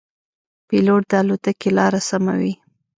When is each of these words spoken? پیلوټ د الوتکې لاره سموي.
پیلوټ 0.67 1.01
د 1.09 1.11
الوتکې 1.21 1.69
لاره 1.77 1.99
سموي. 2.09 2.53